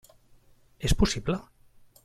[0.89, 1.39] És possible?